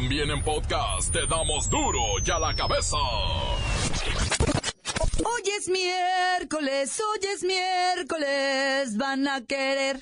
[0.00, 2.96] También en podcast te damos duro y a la cabeza.
[5.24, 10.00] Hoy es miércoles, hoy es miércoles, van a querer.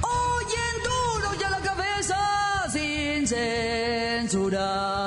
[0.00, 4.97] Hoy en duro y a la cabeza, sin censura.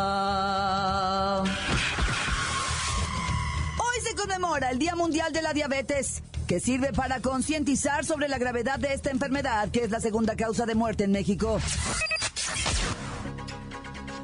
[4.72, 9.12] El Día Mundial de la Diabetes, que sirve para concientizar sobre la gravedad de esta
[9.12, 11.60] enfermedad, que es la segunda causa de muerte en México.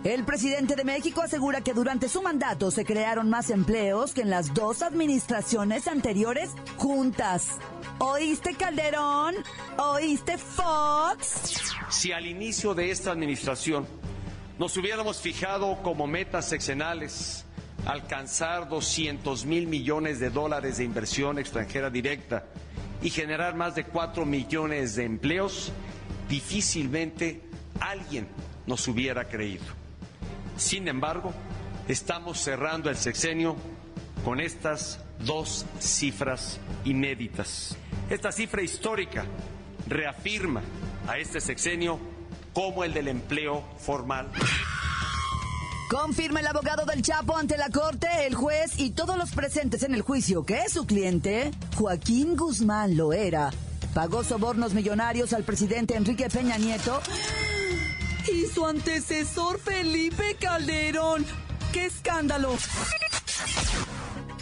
[0.05, 4.29] El presidente de México asegura que durante su mandato se crearon más empleos que en
[4.29, 7.49] las dos administraciones anteriores juntas.
[7.99, 9.35] ¿Oíste Calderón?
[9.77, 11.65] ¿Oíste Fox?
[11.89, 13.85] Si al inicio de esta administración
[14.57, 17.46] nos hubiéramos fijado como metas sexenales
[17.87, 22.43] alcanzar 200 mil millones de dólares de inversión extranjera directa
[23.01, 25.71] y generar más de 4 millones de empleos,
[26.27, 27.41] difícilmente
[27.79, 28.27] alguien
[28.65, 29.63] nos hubiera creído.
[30.57, 31.33] Sin embargo,
[31.87, 33.55] estamos cerrando el sexenio
[34.25, 37.77] con estas dos cifras inéditas.
[38.09, 39.23] Esta cifra histórica
[39.87, 40.61] reafirma
[41.07, 41.99] a este sexenio
[42.51, 44.29] como el del empleo formal.
[45.89, 49.93] Confirma el abogado del Chapo ante la corte, el juez y todos los presentes en
[49.93, 53.51] el juicio que su cliente, Joaquín Guzmán Loera,
[53.93, 57.01] pagó sobornos millonarios al presidente Enrique Peña Nieto
[58.33, 61.25] y su antecesor Felipe Calderón.
[61.71, 62.57] ¡Qué escándalo!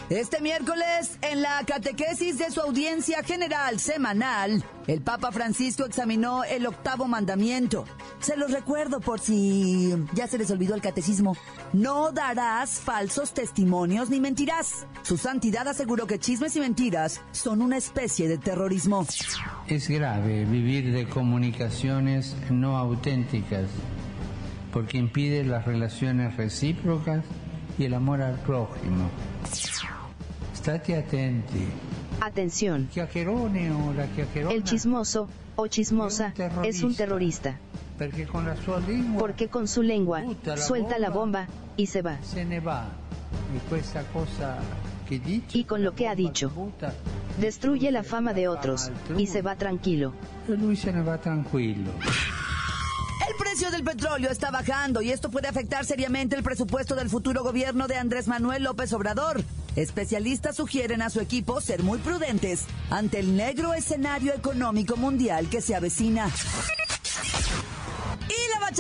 [0.09, 6.65] Este miércoles, en la catequesis de su audiencia general semanal, el Papa Francisco examinó el
[6.65, 7.85] octavo mandamiento.
[8.19, 11.35] Se los recuerdo por si ya se les olvidó el catecismo.
[11.73, 14.87] No darás falsos testimonios ni mentirás.
[15.03, 19.05] Su santidad aseguró que chismes y mentiras son una especie de terrorismo.
[19.67, 23.67] Es grave vivir de comunicaciones no auténticas
[24.71, 27.23] porque impide las relaciones recíprocas
[27.77, 29.09] y el amor al prójimo.
[30.53, 31.67] State attenti.
[32.21, 32.89] Atención.
[34.49, 37.57] El chismoso o chismosa es un terrorista.
[37.97, 41.47] Perché con la sua lingua Porque con su lengua la suelta la bomba.
[41.77, 42.17] y se va.
[42.21, 42.85] se ne va.
[43.55, 44.57] Y questa cosa
[45.07, 46.49] che dice Y con lo que ha dicho.
[46.49, 46.93] butta,
[47.39, 50.13] Destruye la fama de otros y se va tranquilo.
[50.47, 51.91] lui se ne va tranquillo.
[53.27, 57.43] El precio del petróleo está bajando y esto puede afectar seriamente el presupuesto del futuro
[57.43, 59.41] gobierno de Andrés Manuel López Obrador.
[59.75, 65.61] Especialistas sugieren a su equipo ser muy prudentes ante el negro escenario económico mundial que
[65.61, 66.29] se avecina.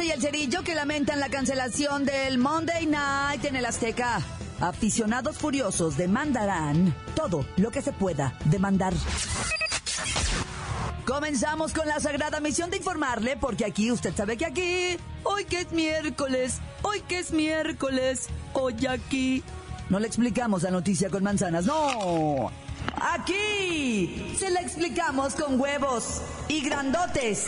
[0.03, 4.19] Y el cerillo que lamentan la cancelación del Monday Night en el Azteca.
[4.59, 8.93] Aficionados furiosos demandarán todo lo que se pueda demandar.
[11.07, 15.61] Comenzamos con la sagrada misión de informarle, porque aquí usted sabe que aquí, hoy que
[15.61, 19.43] es miércoles, hoy que es miércoles, hoy aquí.
[19.89, 22.51] No le explicamos la noticia con manzanas, no.
[23.01, 27.47] Aquí se la explicamos con huevos y grandotes.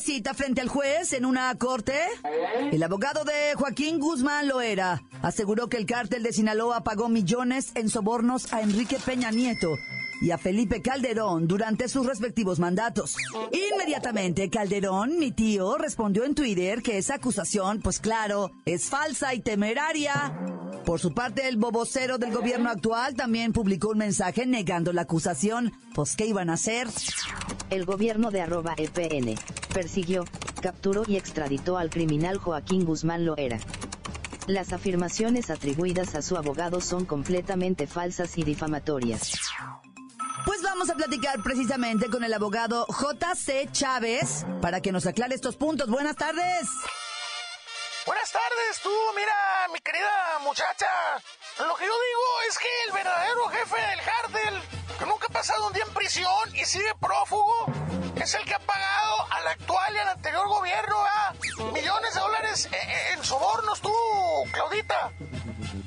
[0.00, 1.98] Cita frente al juez en una corte,
[2.70, 7.88] el abogado de Joaquín Guzmán Loera aseguró que el cártel de Sinaloa pagó millones en
[7.88, 9.76] sobornos a Enrique Peña Nieto
[10.20, 13.16] y a Felipe Calderón durante sus respectivos mandatos.
[13.52, 19.40] Inmediatamente Calderón, mi tío, respondió en Twitter que esa acusación, pues claro, es falsa y
[19.40, 20.34] temeraria.
[20.86, 25.72] Por su parte, el bobocero del gobierno actual también publicó un mensaje negando la acusación.
[25.96, 26.86] Pues, ¿qué iban a hacer?
[27.70, 29.34] El gobierno de arroba EPN
[29.74, 30.24] persiguió,
[30.62, 33.58] capturó y extraditó al criminal Joaquín Guzmán Loera.
[34.46, 39.32] Las afirmaciones atribuidas a su abogado son completamente falsas y difamatorias.
[40.44, 45.56] Pues vamos a platicar precisamente con el abogado JC Chávez para que nos aclare estos
[45.56, 45.90] puntos.
[45.90, 46.68] Buenas tardes.
[48.06, 49.34] Buenas tardes, tú, mira,
[49.72, 50.86] mi querida muchacha.
[51.58, 54.62] Lo que yo digo es que el verdadero jefe del Hardel,
[54.96, 57.66] que nunca ha pasado un día en prisión y sigue prófugo,
[58.14, 61.34] es el que ha pagado al actual y al anterior gobierno ¿ah?
[61.74, 63.92] millones de dólares en, en sobornos, tú,
[64.52, 65.10] Claudita.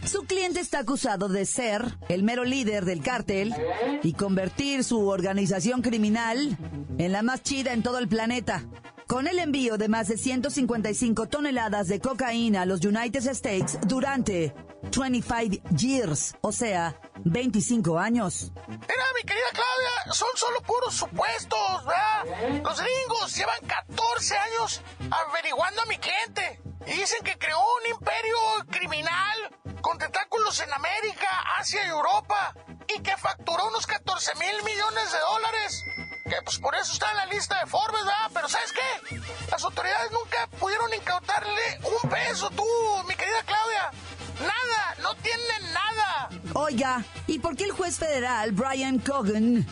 [0.06, 3.56] Su cliente está acusado de ser el mero líder del cártel
[4.04, 6.57] y convertir su organización criminal
[6.98, 8.66] en la más chida en todo el planeta.
[9.09, 14.53] Con el envío de más de 155 toneladas de cocaína a los United States durante
[14.95, 16.95] 25 years, o sea,
[17.25, 18.51] 25 años.
[18.67, 22.61] Mira, mi querida Claudia, son solo puros supuestos, ¿verdad?
[22.63, 26.61] Los gringos llevan 14 años averiguando a mi cliente.
[26.85, 28.38] Y dicen que creó un imperio
[28.69, 29.38] criminal
[29.81, 31.27] con tentáculos en América,
[31.57, 32.53] Asia y Europa.
[32.95, 35.83] Y que facturó unos 14 mil millones de dólares
[36.29, 38.31] que pues por eso está en la lista de Forbes, ¿verdad?
[38.33, 39.19] Pero ¿sabes qué?
[39.51, 42.63] Las autoridades nunca pudieron incautarle un peso, tú,
[43.07, 43.91] mi querida Claudia.
[44.39, 46.29] Nada, no tienen nada.
[46.53, 49.65] Oiga, ¿y por qué el juez federal Brian Cogan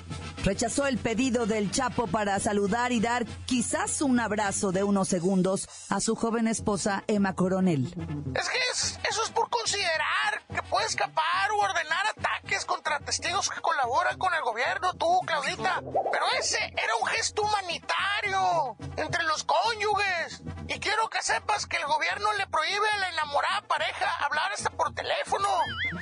[0.44, 5.70] rechazó el pedido del Chapo para saludar y dar quizás un abrazo de unos segundos
[5.90, 7.86] a su joven esposa Emma Coronel?
[8.36, 8.58] Es que
[9.10, 14.34] eso es por considerar que puede escapar u ordenar ataques contra testigos que colaboran con
[14.34, 15.82] el gobierno, tú, Claudita.
[16.12, 20.42] Pero ese era un gesto humanitario entre los cónyuges.
[20.68, 24.72] Y quiero que sepas que el gobierno le prohíbe a la enamorada pareja hablar hasta
[24.72, 25.48] por teléfono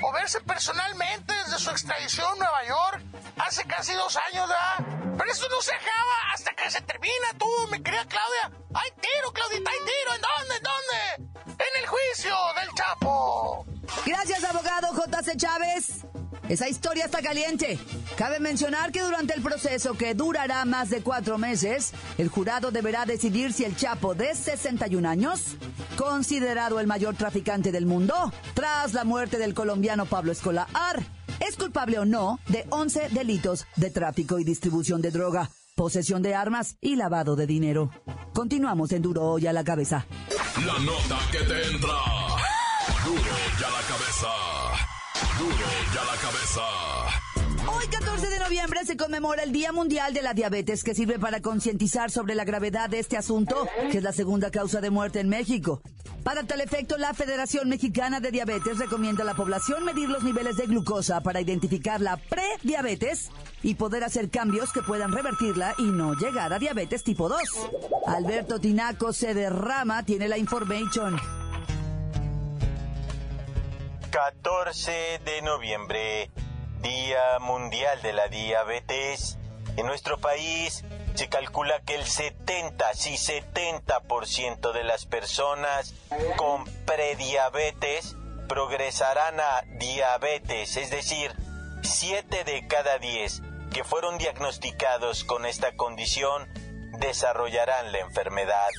[0.02, 3.02] o verse personalmente desde su extradición a Nueva York
[3.38, 5.18] hace casi dos años, ¿verdad?
[5.18, 8.52] Pero eso no se acaba hasta que se termina, tú, mi querida Claudia.
[8.74, 9.15] ¡Ay, tío!
[16.50, 17.80] Esa historia está caliente.
[18.18, 23.06] Cabe mencionar que durante el proceso, que durará más de cuatro meses, el jurado deberá
[23.06, 25.56] decidir si el Chapo de 61 años,
[25.98, 30.68] considerado el mayor traficante del mundo, tras la muerte del colombiano Pablo Escolar,
[31.40, 36.36] es culpable o no de 11 delitos de tráfico y distribución de droga, posesión de
[36.36, 37.90] armas y lavado de dinero.
[38.34, 40.06] Continuamos en Duro Hoy a la Cabeza.
[40.66, 41.98] La nota que te entra.
[43.04, 44.55] Duro y a la Cabeza.
[45.38, 45.66] Duro
[46.02, 46.62] a la cabeza.
[47.68, 51.42] Hoy 14 de noviembre se conmemora el Día Mundial de la Diabetes que sirve para
[51.42, 55.28] concientizar sobre la gravedad de este asunto, que es la segunda causa de muerte en
[55.28, 55.82] México.
[56.24, 60.56] Para tal efecto, la Federación Mexicana de Diabetes recomienda a la población medir los niveles
[60.56, 63.30] de glucosa para identificar la prediabetes
[63.62, 67.42] y poder hacer cambios que puedan revertirla y no llegar a diabetes tipo 2.
[68.08, 71.20] Alberto Tinaco se derrama, tiene la información.
[74.16, 76.32] 14 de noviembre,
[76.82, 79.38] Día Mundial de la Diabetes.
[79.76, 80.86] En nuestro país
[81.16, 85.94] se calcula que el 70, sí 70% de las personas
[86.38, 88.16] con prediabetes
[88.48, 91.36] progresarán a diabetes, es decir,
[91.82, 93.42] 7 de cada 10
[93.74, 96.48] que fueron diagnosticados con esta condición
[97.00, 98.70] desarrollarán la enfermedad.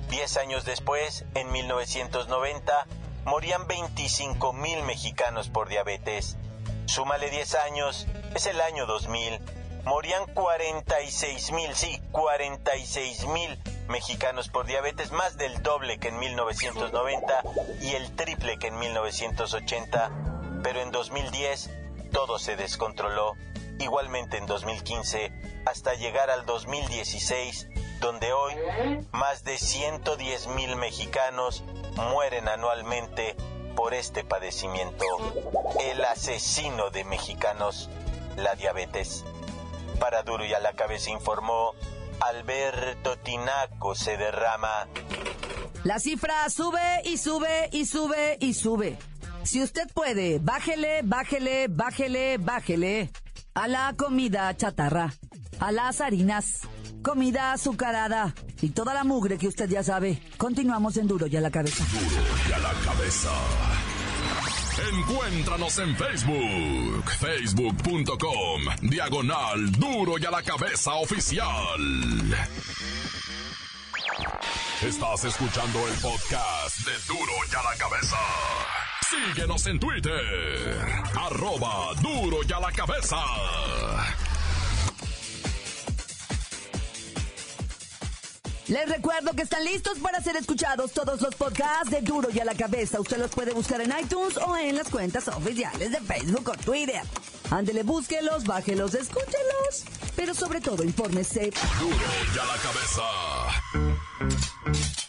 [0.08, 2.86] Diez años después, en 1990,
[3.26, 6.38] morían 25.000 mexicanos por diabetes.
[6.86, 8.06] Súmale 10 años,
[8.36, 9.42] es el año 2000.
[9.84, 17.42] Morían 46.000, sí, 46.000 mexicanos por diabetes, más del doble que en 1990
[17.82, 20.35] y el triple que en 1980
[20.66, 21.70] pero en 2010
[22.12, 23.36] todo se descontroló,
[23.78, 25.32] igualmente en 2015,
[25.68, 27.68] hasta llegar al 2016,
[28.00, 28.56] donde hoy
[29.12, 31.64] más de 110 mil mexicanos
[32.10, 33.36] mueren anualmente
[33.76, 35.06] por este padecimiento,
[35.82, 37.92] el asesino de mexicanos,
[38.36, 39.24] la diabetes.
[40.00, 41.76] Para Duro y a la cabeza informó
[42.22, 44.88] Alberto Tinaco se derrama.
[45.84, 48.98] La cifra sube y sube y sube y sube.
[49.46, 53.12] Si usted puede, bájele, bájele, bájele, bájele
[53.54, 55.14] a la comida chatarra,
[55.60, 56.62] a las harinas,
[57.04, 60.20] comida azucarada y toda la mugre que usted ya sabe.
[60.38, 61.86] Continuamos en Duro y a la cabeza.
[61.94, 63.30] Duro y a la cabeza.
[64.92, 71.80] Encuéntranos en Facebook, facebook.com, diagonal Duro y a la cabeza oficial.
[74.82, 78.18] Estás escuchando el podcast de Duro y a la cabeza.
[79.10, 80.78] Síguenos en Twitter,
[81.16, 83.18] arroba Duro y a la cabeza.
[88.68, 92.46] Les recuerdo que están listos para ser escuchados todos los podcasts de Duro y a
[92.46, 93.00] la cabeza.
[93.00, 97.04] Usted los puede buscar en iTunes o en las cuentas oficiales de Facebook o Twitter.
[97.52, 99.84] Ándele, búsquelos, bájelos, escúchelos.
[100.16, 101.52] Pero sobre todo, infórmese.
[101.80, 101.96] Duro
[102.34, 103.04] y a la cabeza.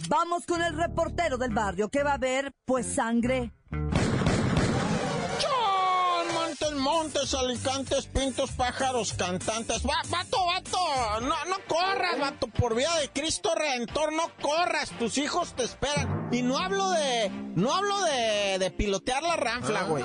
[0.09, 3.56] Vamos con el reportero del barrio que va a ver, pues, sangre.
[7.07, 9.83] Alicantes, pintos, pájaros, cantantes.
[9.87, 15.17] Va, vato, vato, no, no corras, vato, por vía de Cristo Redentor, no corras, tus
[15.19, 16.29] hijos te esperan.
[16.33, 20.05] Y no hablo de, no hablo de, de pilotear la ranfla, güey.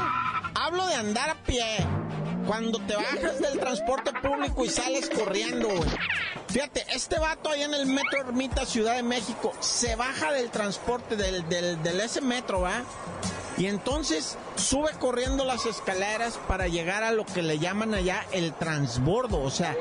[0.53, 1.63] Hablo de andar a pie.
[2.45, 5.89] Cuando te bajas del transporte público y sales corriendo, güey.
[6.49, 11.15] Fíjate, este vato ahí en el Metro Ermita Ciudad de México se baja del transporte
[11.15, 12.83] del, del, del ese metro, ¿va?
[13.61, 18.53] Y entonces sube corriendo las escaleras para llegar a lo que le llaman allá el
[18.53, 19.39] transbordo.
[19.39, 19.77] O sea,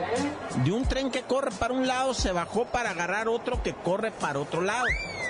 [0.63, 4.11] de un tren que corre para un lado se bajó para agarrar otro que corre
[4.11, 4.85] para otro lado.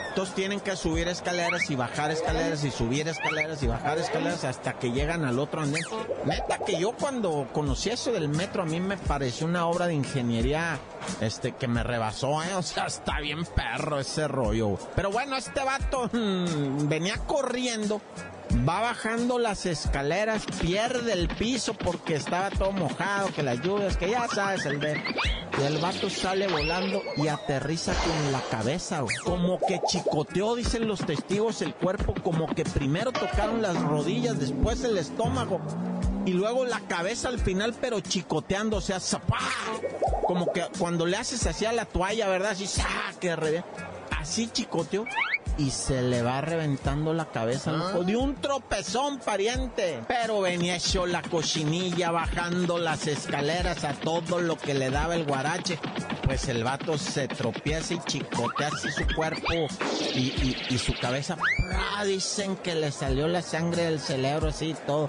[0.08, 4.72] Entonces tienen que subir escaleras y bajar escaleras y subir escaleras y bajar escaleras hasta
[4.72, 5.84] que llegan al otro andén.
[6.24, 9.94] Neta que yo cuando conocí eso del metro a mí me pareció una obra de
[9.94, 10.76] ingeniería
[11.20, 12.56] este que me rebasó, ¿eh?
[12.56, 14.76] O sea, está bien perro ese rollo.
[14.96, 18.00] Pero bueno, este vato mm, venía corriendo
[18.68, 24.10] va bajando las escaleras, pierde el piso porque estaba todo mojado, que las lluvias, que
[24.10, 25.00] ya sabes, el de...
[25.60, 29.14] Y el vato sale volando y aterriza con la cabeza, güey.
[29.24, 34.82] Como que chicoteó, dicen los testigos, el cuerpo, como que primero tocaron las rodillas, después
[34.84, 35.60] el estómago.
[36.24, 39.38] Y luego la cabeza al final, pero chicoteando, o sea, ¡zapá!
[40.26, 42.52] Como que cuando le haces así a la toalla, ¿verdad?
[42.52, 42.86] Así, ¡sa!
[43.20, 43.64] Que re-
[44.18, 45.04] Así chicoteó
[45.58, 50.00] y se le va reventando la cabeza al de un tropezón, pariente.
[50.08, 55.24] Pero venía hecho la cochinilla bajando las escaleras a todo lo que le daba el
[55.24, 55.78] guarache.
[56.24, 59.52] Pues el vato se tropieza y chicotea así su cuerpo
[60.14, 61.36] y, y- y su cabeza.
[61.36, 62.04] ¡pra!
[62.04, 65.08] Dicen que le salió la sangre del cerebro así y todo.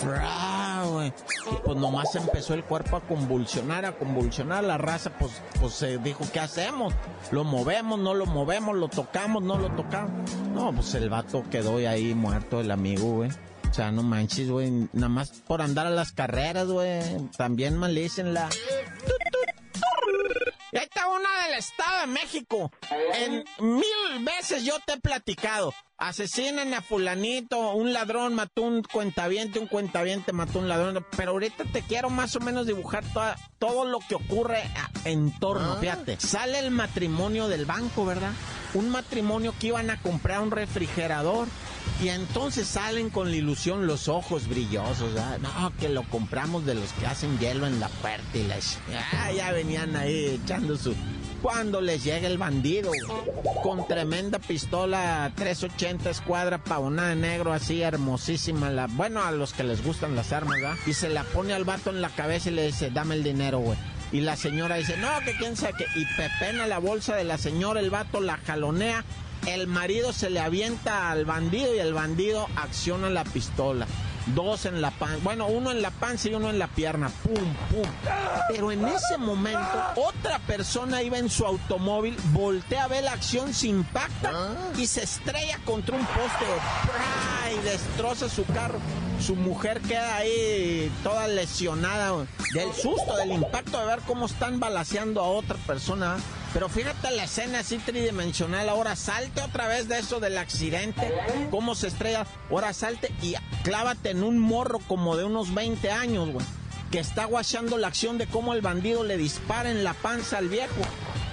[0.00, 0.69] ¡pra!
[0.84, 1.08] Güey.
[1.08, 4.64] Y pues nomás empezó el cuerpo a convulsionar, a convulsionar.
[4.64, 6.94] La raza pues, pues se dijo, ¿qué hacemos?
[7.30, 8.76] ¿Lo movemos, no lo movemos?
[8.76, 10.30] ¿Lo tocamos, no lo tocamos?
[10.54, 13.30] No, pues el vato quedó ahí muerto, el amigo, güey.
[13.70, 14.88] O sea, no manches, güey.
[14.92, 17.00] Nada más por andar a las carreras, güey.
[17.36, 18.48] También malícenla.
[21.60, 22.72] Estado de México.
[23.14, 25.72] En mil veces yo te he platicado.
[25.98, 31.04] Asesinan a fulanito, un ladrón mató un cuentaviente, un cuentaviente mató un ladrón.
[31.16, 34.62] Pero ahorita te quiero más o menos dibujar toda- todo lo que ocurre
[35.04, 35.76] en torno.
[35.76, 38.32] Fíjate, sale el matrimonio del banco, ¿verdad?
[38.72, 41.46] Un matrimonio que iban a comprar un refrigerador.
[42.02, 45.12] Y entonces salen con la ilusión los ojos brillosos.
[45.40, 48.78] No, que lo compramos de los que hacen hielo en la puerta y les...
[49.12, 50.94] Ah, ya venían ahí echando su...
[51.42, 52.92] Cuando les llega el bandido,
[53.62, 58.68] con tremenda pistola 380 escuadra pavonada de negro, así hermosísima.
[58.68, 60.76] La, bueno, a los que les gustan las armas, ¿verdad?
[60.86, 63.60] Y se la pone al vato en la cabeza y le dice, dame el dinero,
[63.60, 63.78] güey.
[64.12, 65.86] Y la señora dice, no, que quién sabe qué.
[65.98, 69.04] Y pepena la bolsa de la señora, el vato la jalonea.
[69.46, 73.86] El marido se le avienta al bandido y el bandido acciona la pistola.
[74.34, 77.10] Dos en la panza, bueno, uno en la panza y uno en la pierna.
[77.22, 77.88] Pum, pum.
[78.48, 83.54] Pero en ese momento, otra persona iba en su automóvil, voltea a ver la acción,
[83.54, 84.32] se impacta
[84.76, 86.46] y se estrella contra un poste.
[87.54, 88.78] Y destroza su carro.
[89.20, 92.12] Su mujer queda ahí toda lesionada
[92.54, 96.16] del susto, del impacto de ver cómo están balaceando a otra persona.
[96.52, 98.68] Pero fíjate la escena así tridimensional.
[98.68, 101.12] Ahora salte otra vez de eso del accidente.
[101.50, 102.26] Cómo se estrella.
[102.50, 106.44] Ahora salte y clávate en un morro como de unos 20 años, güey.
[106.90, 110.48] Que está guachando la acción de cómo el bandido le dispara en la panza al
[110.48, 110.74] viejo.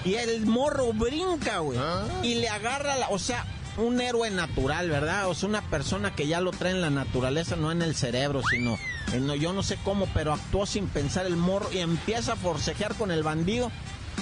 [0.05, 1.79] Y el morro brinca, güey.
[2.21, 3.09] Y le agarra la.
[3.09, 3.43] O sea,
[3.77, 5.27] un héroe natural, ¿verdad?
[5.29, 8.41] O sea, una persona que ya lo trae en la naturaleza, no en el cerebro,
[8.47, 8.77] sino.
[9.13, 12.35] en- no, yo no sé cómo, pero actuó sin pensar el morro y empieza a
[12.35, 13.71] forcejear con el bandido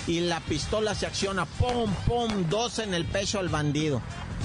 [0.07, 4.01] y la pistola se acciona, pum, pum, dos en el pecho al bandido.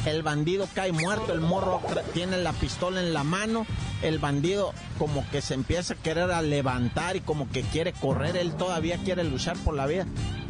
[0.07, 1.83] El bandido cae muerto, el morro
[2.14, 3.66] tiene la pistola en la mano,
[4.02, 8.37] el bandido como que se empieza a querer a levantar y como que quiere correr,
[8.37, 10.07] él todavía quiere luchar por la vida.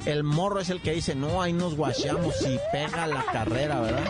[0.07, 4.09] El morro es el que dice, no, ahí nos guacheamos y pega la carrera, ¿verdad?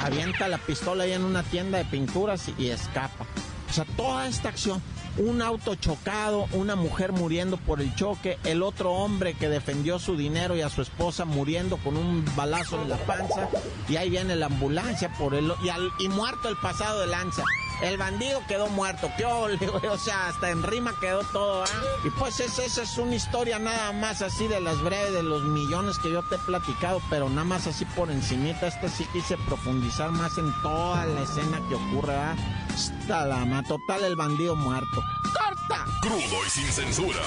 [0.00, 3.26] Avienta la pistola ahí en una tienda de pinturas y, y escapa.
[3.68, 4.82] O sea, toda esta acción
[5.18, 10.16] un auto chocado, una mujer muriendo por el choque, el otro hombre que defendió su
[10.16, 13.48] dinero y a su esposa muriendo con un balazo en la panza,
[13.88, 17.44] y ahí viene la ambulancia por el y, y muerto el pasado de lanza.
[17.82, 19.24] El bandido quedó muerto, qué
[19.88, 21.66] o sea, hasta en rima quedó todo, ¿ah?
[22.04, 25.98] Y pues esa, es una historia nada más así de las breves, de los millones
[25.98, 30.10] que yo te he platicado, pero nada más así por encimita, este sí quise profundizar
[30.10, 32.36] más en toda la escena que ocurre, ¿ah?
[32.74, 35.02] Está la total el bandido muerto.
[35.22, 35.84] ¡Corta!
[36.00, 37.20] Crudo y sin censura.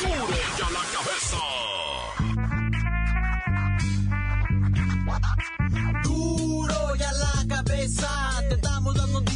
[0.00, 1.73] ¡Duro ya la cabeza!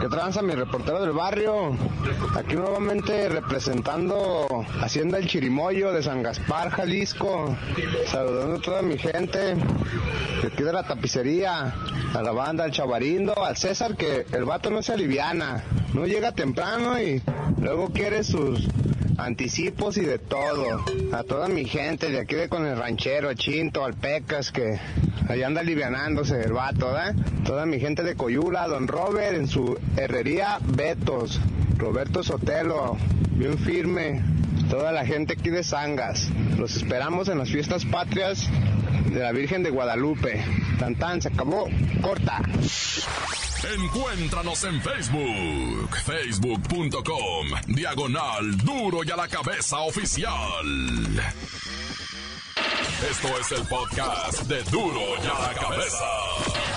[0.00, 1.76] ¿Qué tranza mi reportero del barrio?
[2.36, 7.56] Aquí nuevamente representando Hacienda El Chirimoyo de San Gaspar, Jalisco.
[8.06, 11.74] Saludando a toda mi gente de aquí de la tapicería,
[12.14, 15.64] a la banda, al chavarindo, al César, que el vato no se aliviana.
[15.94, 17.22] No llega temprano y
[17.58, 18.68] luego quiere sus
[19.18, 20.84] anticipos y de todo.
[21.12, 24.78] A toda mi gente de aquí de con el ranchero, Chinto, al Pecas, que
[25.28, 27.14] allá anda alivianándose el vato, ¿eh?
[27.44, 31.40] Toda mi gente de Coyula, don Robert en su herrería Betos,
[31.78, 32.96] Roberto Sotelo,
[33.36, 34.41] bien firme.
[34.72, 36.30] Toda la gente aquí de Sangas.
[36.56, 38.48] Los esperamos en las fiestas patrias
[39.10, 40.42] de la Virgen de Guadalupe.
[40.78, 41.68] Tan tan, se acabó.
[42.00, 42.40] Corta.
[43.78, 50.32] Encuéntranos en Facebook, facebook.com, diagonal duro y a la cabeza oficial.
[53.10, 56.71] Esto es el podcast de duro y a la cabeza.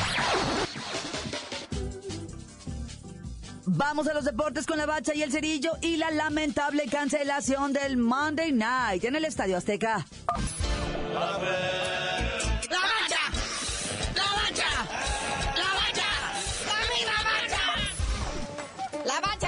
[3.78, 7.98] Vamos a los deportes con la bacha y el cerillo y la lamentable cancelación del
[7.98, 10.06] Monday Night en el Estadio Azteca.
[19.06, 19.45] ¿viene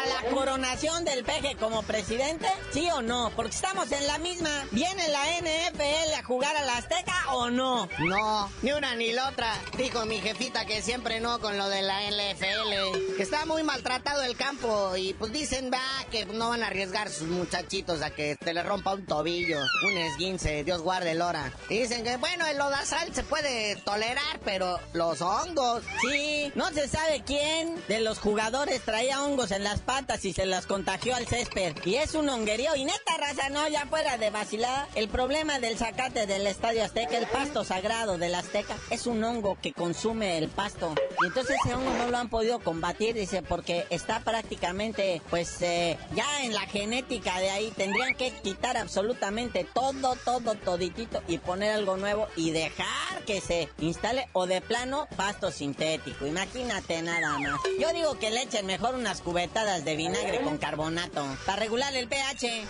[0.00, 2.46] a la coronación del peje como presidente?
[2.72, 3.30] ¿Sí o no?
[3.36, 4.50] Porque estamos en la misma.
[4.70, 7.88] ¿Viene la NFL a jugar a la Azteca o no?
[7.98, 9.54] No, ni una ni la otra.
[9.76, 13.16] Dijo mi jefita que siempre no con lo de la NFL.
[13.16, 17.10] Que está muy maltratado el campo y pues dicen, va, que no van a arriesgar
[17.10, 21.52] sus muchachitos a que te le rompa un tobillo, un esguince, Dios guarde el hora.
[21.68, 25.82] dicen que, bueno, el lodazal se puede tolerar, pero los hongos.
[26.00, 30.46] Sí, no se sabe quién de los jugadores traía hongos en las patas y se
[30.46, 31.74] las contagió al césped.
[31.84, 32.76] Y es un honguerío.
[32.76, 34.86] Y neta, raza, no, ya fuera de vacilar.
[34.94, 39.58] El problema del zacate del Estadio Azteca, el pasto sagrado del Azteca, es un hongo
[39.60, 40.94] que consume el pasto.
[41.24, 45.98] Y entonces ese hongo no lo han podido combatir, dice, porque está prácticamente, pues, eh,
[46.14, 47.72] ya en la genética de ahí.
[47.76, 53.68] Tendrían que quitar absolutamente todo, todo, toditito y poner algo nuevo y dejar que se
[53.80, 56.26] instale o de plano pasto sintético.
[56.26, 57.60] Imagínate nada más.
[57.80, 62.08] Yo digo que le echen mejor unas cubetadas de vinagre con carbonato para regular el
[62.08, 62.66] pH.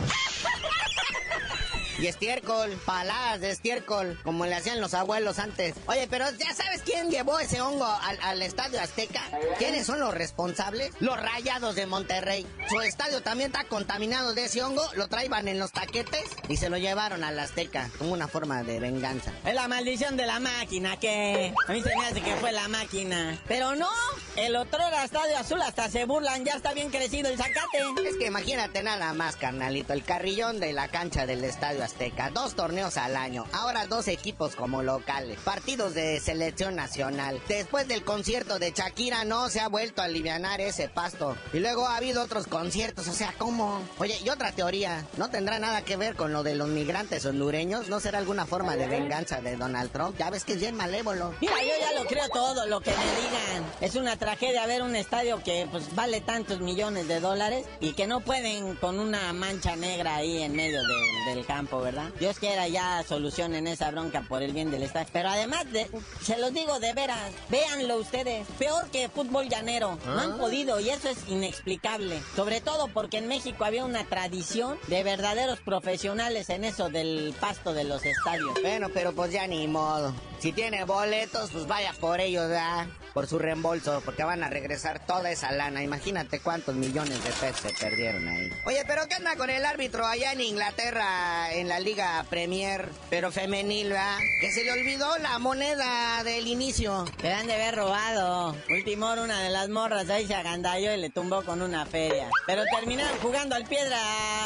[2.01, 5.75] Y estiércol, paladas de estiércol, como le hacían los abuelos antes.
[5.87, 9.21] Oye, pero ¿ya sabes quién llevó ese hongo al, estadio Azteca?
[9.59, 10.93] ¿Quiénes son los responsables?
[11.01, 12.47] Los rayados de Monterrey.
[12.71, 16.71] Su estadio también está contaminado de ese hongo, lo traían en los taquetes y se
[16.71, 19.31] lo llevaron al Azteca como una forma de venganza.
[19.45, 22.67] Es la maldición de la máquina, que a mí se me hace que fue la
[22.69, 23.39] máquina.
[23.47, 23.91] Pero no,
[24.37, 27.79] el otro estadio azul hasta se burlan, ya está bien crecido el zacate.
[28.07, 32.55] Es que imagínate nada más, carnalito, el carrillón de la cancha del estadio Azteca, dos
[32.55, 37.41] torneos al año, ahora dos equipos como locales, partidos de selección nacional.
[37.49, 41.37] Después del concierto de Shakira no se ha vuelto a alivianar ese pasto.
[41.53, 43.83] Y luego ha habido otros conciertos, o sea, ¿cómo?
[43.99, 47.89] Oye, y otra teoría, ¿no tendrá nada que ver con lo de los migrantes hondureños?
[47.89, 50.17] ¿No será alguna forma de venganza de Donald Trump?
[50.19, 51.35] Ya ves que es bien malévolo.
[51.41, 53.73] Mira, yo ya lo creo todo, lo que me digan.
[53.81, 58.07] Es una tragedia ver un estadio que pues vale tantos millones de dólares y que
[58.07, 60.81] no pueden con una mancha negra ahí en medio
[61.27, 62.11] del campo, ¿verdad?
[62.21, 65.09] Dios quiera ya solucionen esa bronca por el bien del estadio.
[65.13, 65.91] Pero además, de,
[66.23, 69.99] se los digo de veras, véanlo ustedes, peor que fútbol llanero.
[70.07, 70.39] No han ah.
[70.39, 72.23] podido y eso es inexplicable.
[72.37, 77.73] Sobre todo porque en México había una tradición de verdaderos profesionales en eso del pasto
[77.73, 78.53] de los estadios.
[78.63, 80.15] Bueno, pero pues ya ni modo.
[80.39, 82.87] Si tiene boletos, pues vaya por ellos, ¿verdad?
[83.15, 85.83] Por su reembolso, porque van a regresar toda esa lana.
[85.83, 88.51] Imagínate cuántos millones de pesos se perdieron ahí.
[88.67, 93.31] Oye, pero ¿qué anda con el árbitro allá en Inglaterra, en la Liga Premier, pero
[93.31, 94.19] femenil, ¿verdad?
[94.41, 97.05] Que se le olvidó la moneda del inicio.
[97.23, 98.57] Le han de haber robado.
[98.71, 102.29] Último una de las morras ahí se agandalló y le tumbó con una feria.
[102.47, 103.99] Pero terminaron jugando al piedra,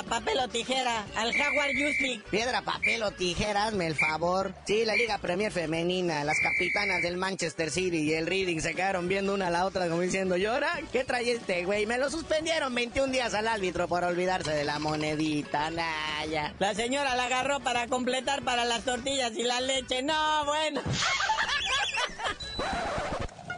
[0.08, 4.54] papel o tijera, al Jaguar Youth Piedra, papel o tijera, hazme el favor.
[4.66, 9.08] Sí, la Liga Premier femenil las capitanas del Manchester City y el Reading se quedaron
[9.08, 10.80] viendo una a la otra como diciendo, ¿llora?
[10.92, 11.86] ¿Qué trae este güey?
[11.86, 16.54] Me lo suspendieron 21 días al árbitro por olvidarse de la monedita, Naya.
[16.58, 20.02] La señora la agarró para completar para las tortillas y la leche.
[20.02, 20.80] No, bueno.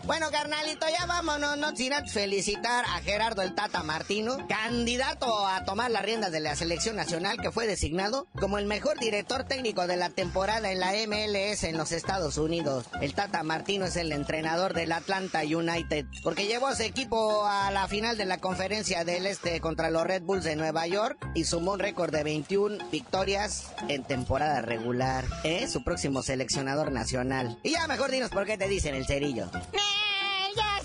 [0.06, 5.90] Bueno, carnalito, ya vámonos, no sin felicitar a Gerardo el Tata Martino, candidato a tomar
[5.90, 9.96] las riendas de la selección nacional que fue designado como el mejor director técnico de
[9.96, 12.86] la temporada en la MLS en los Estados Unidos.
[13.00, 17.72] El Tata Martino es el entrenador del Atlanta United, porque llevó a su equipo a
[17.72, 21.44] la final de la conferencia del Este contra los Red Bulls de Nueva York y
[21.44, 25.24] sumó un récord de 21 victorias en temporada regular.
[25.42, 27.58] Es su próximo seleccionador nacional.
[27.64, 29.50] Y ya mejor dinos por qué te dicen el cerillo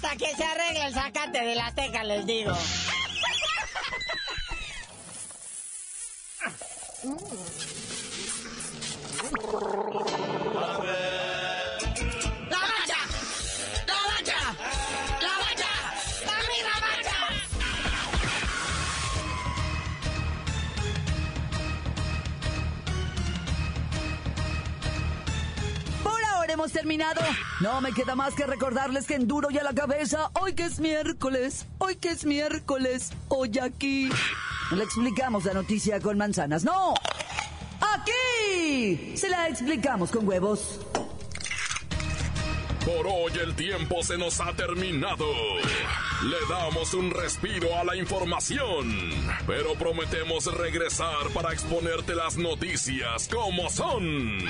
[0.04, 2.54] hasta que se arregle el sacate de la teca, les digo.
[26.52, 27.22] hemos terminado.
[27.62, 30.32] No me queda más que recordarles que enduro ya la cabeza.
[30.42, 34.10] Hoy que es miércoles, hoy que es miércoles, hoy aquí.
[34.72, 36.96] le explicamos la noticia con manzanas, no.
[37.80, 40.80] Aquí se la explicamos con huevos.
[42.84, 45.28] Por hoy el tiempo se nos ha terminado.
[46.24, 48.92] Le damos un respiro a la información,
[49.46, 54.50] pero prometemos regresar para exponerte las noticias como son.